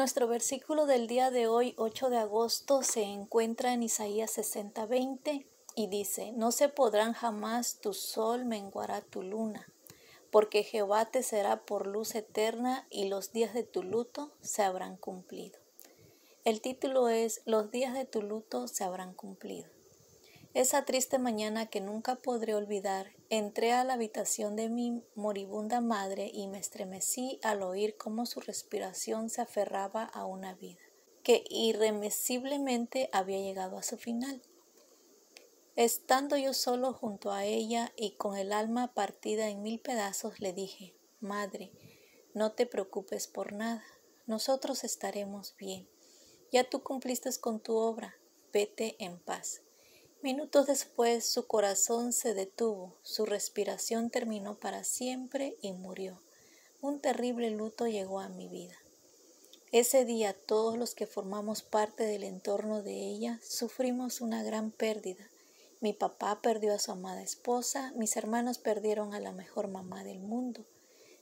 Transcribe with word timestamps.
Nuestro 0.00 0.26
versículo 0.28 0.86
del 0.86 1.06
día 1.08 1.30
de 1.30 1.46
hoy, 1.46 1.74
8 1.76 2.08
de 2.08 2.16
agosto, 2.16 2.82
se 2.82 3.02
encuentra 3.02 3.74
en 3.74 3.82
Isaías 3.82 4.30
60:20 4.34 5.44
y 5.74 5.88
dice, 5.88 6.32
No 6.32 6.52
se 6.52 6.70
podrán 6.70 7.12
jamás 7.12 7.80
tu 7.82 7.92
sol 7.92 8.46
menguará 8.46 9.02
tu 9.02 9.22
luna, 9.22 9.70
porque 10.30 10.62
Jehová 10.62 11.04
te 11.04 11.22
será 11.22 11.66
por 11.66 11.86
luz 11.86 12.14
eterna 12.14 12.86
y 12.88 13.10
los 13.10 13.32
días 13.32 13.52
de 13.52 13.62
tu 13.62 13.82
luto 13.82 14.32
se 14.40 14.62
habrán 14.62 14.96
cumplido. 14.96 15.58
El 16.46 16.62
título 16.62 17.10
es 17.10 17.42
Los 17.44 17.70
días 17.70 17.92
de 17.92 18.06
tu 18.06 18.22
luto 18.22 18.68
se 18.68 18.84
habrán 18.84 19.12
cumplido. 19.12 19.68
Esa 20.52 20.84
triste 20.84 21.20
mañana 21.20 21.66
que 21.66 21.80
nunca 21.80 22.16
podré 22.16 22.56
olvidar, 22.56 23.12
entré 23.28 23.70
a 23.70 23.84
la 23.84 23.94
habitación 23.94 24.56
de 24.56 24.68
mi 24.68 25.00
moribunda 25.14 25.80
madre 25.80 26.28
y 26.34 26.48
me 26.48 26.58
estremecí 26.58 27.38
al 27.44 27.62
oír 27.62 27.96
cómo 27.96 28.26
su 28.26 28.40
respiración 28.40 29.30
se 29.30 29.42
aferraba 29.42 30.02
a 30.02 30.26
una 30.26 30.54
vida, 30.54 30.80
que 31.22 31.44
irremisiblemente 31.48 33.08
había 33.12 33.38
llegado 33.38 33.78
a 33.78 33.84
su 33.84 33.96
final. 33.96 34.42
Estando 35.76 36.36
yo 36.36 36.52
solo 36.52 36.94
junto 36.94 37.30
a 37.30 37.44
ella 37.44 37.92
y 37.96 38.16
con 38.16 38.36
el 38.36 38.52
alma 38.52 38.92
partida 38.92 39.50
en 39.50 39.62
mil 39.62 39.78
pedazos, 39.78 40.40
le 40.40 40.52
dije, 40.52 40.96
Madre, 41.20 41.70
no 42.34 42.52
te 42.52 42.66
preocupes 42.66 43.28
por 43.28 43.52
nada, 43.52 43.84
nosotros 44.26 44.82
estaremos 44.82 45.54
bien. 45.56 45.88
Ya 46.50 46.64
tú 46.64 46.82
cumpliste 46.82 47.30
con 47.38 47.60
tu 47.60 47.76
obra, 47.76 48.16
vete 48.52 48.96
en 48.98 49.20
paz. 49.20 49.62
Minutos 50.22 50.66
después 50.66 51.24
su 51.24 51.46
corazón 51.46 52.12
se 52.12 52.34
detuvo, 52.34 52.98
su 53.02 53.24
respiración 53.24 54.10
terminó 54.10 54.60
para 54.60 54.84
siempre 54.84 55.56
y 55.62 55.72
murió. 55.72 56.20
Un 56.82 57.00
terrible 57.00 57.50
luto 57.50 57.86
llegó 57.86 58.20
a 58.20 58.28
mi 58.28 58.46
vida. 58.46 58.76
Ese 59.72 60.04
día 60.04 60.34
todos 60.34 60.76
los 60.76 60.94
que 60.94 61.06
formamos 61.06 61.62
parte 61.62 62.04
del 62.04 62.24
entorno 62.24 62.82
de 62.82 62.92
ella 62.92 63.40
sufrimos 63.42 64.20
una 64.20 64.42
gran 64.42 64.72
pérdida. 64.72 65.30
Mi 65.80 65.94
papá 65.94 66.42
perdió 66.42 66.74
a 66.74 66.78
su 66.78 66.92
amada 66.92 67.22
esposa, 67.22 67.94
mis 67.96 68.14
hermanos 68.18 68.58
perdieron 68.58 69.14
a 69.14 69.20
la 69.20 69.32
mejor 69.32 69.68
mamá 69.68 70.04
del 70.04 70.18
mundo. 70.18 70.66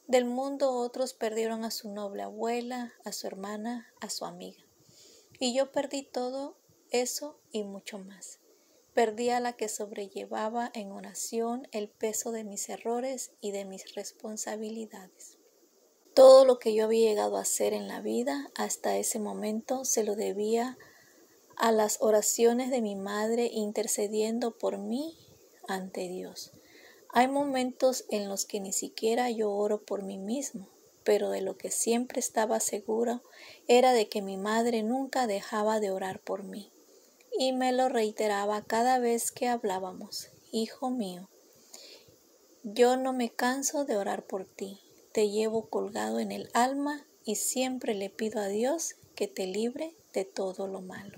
Del 0.09 0.25
mundo 0.25 0.73
otros 0.73 1.15
perdieron 1.15 1.65
a 1.65 1.71
su 1.71 1.89
noble 1.89 2.25
abuela, 2.25 2.93
a 3.05 3.13
su 3.13 3.29
hermana, 3.29 3.95
a 4.01 4.11
su 4.11 4.25
amiga. 4.25 4.65
Y 5.39 5.55
yo 5.55 5.71
perdí 5.71 6.03
todo 6.03 6.57
eso 6.91 7.39
y 7.53 7.63
mucho 7.63 8.01
más. 8.01 8.41
Perdí 8.95 9.31
a 9.31 9.39
la 9.39 9.53
que 9.53 9.69
sobrellevaba 9.69 10.71
en 10.75 10.91
oración 10.91 11.69
el 11.71 11.89
peso 11.89 12.33
de 12.33 12.43
mis 12.43 12.69
errores 12.69 13.31
y 13.41 13.53
de 13.53 13.65
mis 13.65 13.95
responsabilidades. 13.95 15.39
Todo 16.15 16.45
lo 16.45 16.59
que 16.59 16.75
yo 16.75 16.87
había 16.87 17.11
llegado 17.11 17.37
a 17.37 17.43
hacer 17.43 17.75
en 17.75 17.87
la 17.87 18.01
vida 18.01 18.51
hasta 18.57 18.97
ese 18.97 19.21
momento 19.21 19.85
se 19.85 20.03
lo 20.03 20.17
debía 20.17 20.79
a 21.57 21.71
las 21.71 21.99
oraciones 22.01 22.71
de 22.71 22.83
mi 22.83 22.97
madre 22.97 23.51
intercediendo 23.53 24.59
por 24.59 24.79
mí 24.79 25.17
ante 25.69 26.09
Dios. 26.09 26.53
Hay 27.11 27.29
momentos 27.29 28.05
en 28.11 28.29
los 28.29 28.47
que 28.47 28.59
ni 28.59 28.73
siquiera 28.73 29.31
yo 29.31 29.53
oro 29.53 29.81
por 29.81 30.03
mí 30.03 30.19
mismo, 30.19 30.69
pero 31.05 31.31
de 31.31 31.41
lo 31.41 31.57
que 31.57 31.71
siempre 31.71 32.19
estaba 32.19 32.59
seguro 32.59 33.23
era 33.69 33.93
de 33.93 34.09
que 34.09 34.23
mi 34.23 34.37
madre 34.37 34.83
nunca 34.83 35.27
dejaba 35.29 35.79
de 35.79 35.93
orar 35.93 36.21
por 36.21 36.43
mí 36.43 36.73
y 37.41 37.53
me 37.53 37.73
lo 37.73 37.89
reiteraba 37.89 38.65
cada 38.65 38.99
vez 38.99 39.31
que 39.31 39.47
hablábamos. 39.47 40.29
Hijo 40.51 40.91
mío, 40.91 41.29
yo 42.65 42.97
no 42.97 43.13
me 43.13 43.31
canso 43.31 43.85
de 43.85 43.97
orar 43.97 44.27
por 44.27 44.45
ti, 44.45 44.81
te 45.13 45.31
llevo 45.31 45.69
colgado 45.69 46.19
en 46.19 46.33
el 46.33 46.51
alma 46.53 47.07
y 47.25 47.37
siempre 47.37 47.95
le 47.95 48.11
pido 48.11 48.41
a 48.41 48.49
Dios 48.49 48.97
que 49.15 49.29
te 49.29 49.47
libre 49.47 49.95
de 50.13 50.25
todo 50.25 50.67
lo 50.67 50.81
malo. 50.81 51.17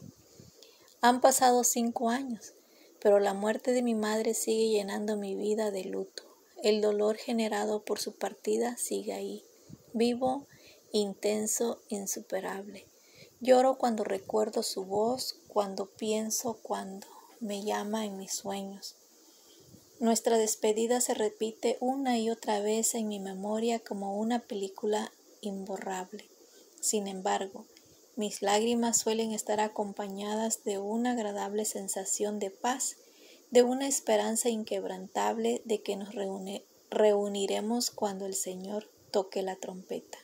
Han 1.00 1.22
pasado 1.22 1.64
cinco 1.64 2.10
años, 2.10 2.52
pero 3.00 3.18
la 3.18 3.32
muerte 3.32 3.72
de 3.72 3.80
mi 3.80 3.94
madre 3.94 4.34
sigue 4.34 4.68
llenando 4.68 5.16
mi 5.16 5.34
vida 5.34 5.70
de 5.70 5.84
luto. 5.84 6.24
El 6.62 6.82
dolor 6.82 7.16
generado 7.16 7.82
por 7.82 7.98
su 7.98 8.16
partida 8.16 8.76
sigue 8.76 9.14
ahí, 9.14 9.42
vivo, 9.94 10.46
intenso, 10.92 11.80
insuperable. 11.88 12.86
Lloro 13.40 13.78
cuando 13.78 14.04
recuerdo 14.04 14.62
su 14.62 14.84
voz, 14.84 15.39
cuando 15.52 15.86
pienso, 15.86 16.54
cuando 16.62 17.06
me 17.40 17.62
llama 17.62 18.04
en 18.04 18.16
mis 18.16 18.32
sueños. 18.32 18.96
Nuestra 19.98 20.38
despedida 20.38 21.00
se 21.00 21.12
repite 21.12 21.76
una 21.80 22.18
y 22.18 22.30
otra 22.30 22.60
vez 22.60 22.94
en 22.94 23.08
mi 23.08 23.18
memoria 23.18 23.80
como 23.80 24.16
una 24.16 24.38
película 24.38 25.12
imborrable. 25.42 26.24
Sin 26.80 27.06
embargo, 27.06 27.66
mis 28.16 28.42
lágrimas 28.42 28.98
suelen 28.98 29.32
estar 29.32 29.60
acompañadas 29.60 30.64
de 30.64 30.78
una 30.78 31.12
agradable 31.12 31.64
sensación 31.64 32.38
de 32.38 32.50
paz, 32.50 32.96
de 33.50 33.62
una 33.62 33.88
esperanza 33.88 34.48
inquebrantable 34.48 35.60
de 35.64 35.82
que 35.82 35.96
nos 35.96 36.14
reuniremos 36.90 37.90
cuando 37.90 38.26
el 38.26 38.34
Señor 38.34 38.88
toque 39.10 39.42
la 39.42 39.56
trompeta. 39.56 40.18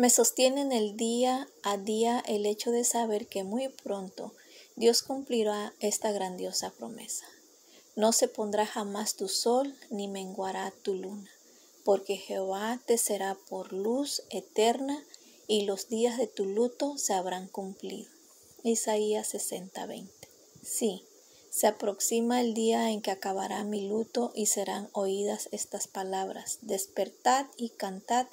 Me 0.00 0.08
sostiene 0.08 0.62
en 0.62 0.72
el 0.72 0.96
día 0.96 1.46
a 1.62 1.76
día 1.76 2.24
el 2.26 2.46
hecho 2.46 2.70
de 2.70 2.84
saber 2.84 3.26
que 3.26 3.44
muy 3.44 3.68
pronto 3.68 4.32
Dios 4.74 5.02
cumplirá 5.02 5.74
esta 5.78 6.10
grandiosa 6.10 6.70
promesa. 6.70 7.26
No 7.96 8.12
se 8.12 8.26
pondrá 8.26 8.64
jamás 8.64 9.16
tu 9.16 9.28
sol 9.28 9.76
ni 9.90 10.08
menguará 10.08 10.72
tu 10.82 10.94
luna, 10.94 11.30
porque 11.84 12.16
Jehová 12.16 12.80
te 12.86 12.96
será 12.96 13.36
por 13.50 13.74
luz 13.74 14.22
eterna 14.30 15.04
y 15.46 15.66
los 15.66 15.90
días 15.90 16.16
de 16.16 16.26
tu 16.26 16.46
luto 16.46 16.96
se 16.96 17.12
habrán 17.12 17.46
cumplido. 17.46 18.10
Isaías 18.62 19.28
60:20. 19.34 20.08
Sí, 20.62 21.04
se 21.50 21.66
aproxima 21.66 22.40
el 22.40 22.54
día 22.54 22.90
en 22.90 23.02
que 23.02 23.10
acabará 23.10 23.64
mi 23.64 23.86
luto 23.86 24.32
y 24.34 24.46
serán 24.46 24.88
oídas 24.92 25.50
estas 25.52 25.88
palabras. 25.88 26.56
Despertad 26.62 27.44
y 27.58 27.68
cantad 27.68 28.28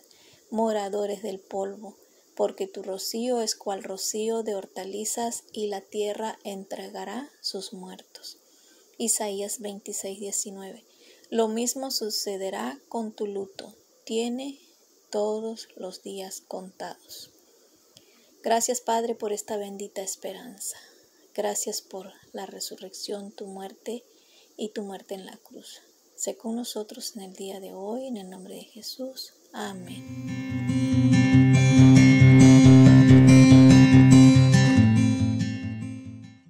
moradores 0.50 1.22
del 1.24 1.40
polvo, 1.40 1.98
porque 2.36 2.68
tu 2.68 2.84
rocío 2.84 3.42
es 3.42 3.56
cual 3.56 3.84
rocío 3.84 4.44
de 4.44 4.56
hortalizas 4.56 5.44
y 5.52 5.68
la 5.68 5.82
tierra 5.82 6.38
entregará 6.44 7.32
sus 7.42 7.74
muertos. 7.74 8.38
Isaías 8.98 9.60
26, 9.60 10.20
19. 10.20 10.84
Lo 11.30 11.48
mismo 11.48 11.92
sucederá 11.92 12.80
con 12.90 13.12
tu 13.12 13.28
luto. 13.28 13.76
Tiene 14.06 14.60
todos 15.10 15.68
los 15.76 16.04
días 16.04 16.42
contados. 16.42 17.32
Gracias 18.44 18.82
Padre 18.82 19.16
por 19.16 19.34
esta 19.34 19.58
bendita 19.58 20.02
esperanza. 20.02 20.78
Gracias 21.34 21.82
por 21.82 22.12
la 22.34 22.46
resurrección, 22.46 23.32
tu 23.32 23.46
muerte 23.46 24.04
y 24.56 24.70
tu 24.70 24.84
muerte 24.84 25.16
en 25.16 25.26
la 25.26 25.38
cruz. 25.38 25.82
Sé 26.16 26.36
con 26.36 26.56
nosotros 26.56 27.16
en 27.16 27.24
el 27.24 27.34
día 27.34 27.60
de 27.60 27.74
hoy, 27.74 28.08
en 28.08 28.18
el 28.18 28.30
nombre 28.30 28.56
de 28.56 28.64
Jesús. 28.64 29.34
Amin. 29.54 30.57